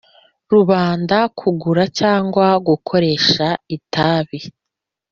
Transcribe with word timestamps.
rubanda 0.53 1.17
kugura 1.39 1.83
cyangwa 1.99 2.47
gukoresha 2.67 3.47
itabi 3.77 4.39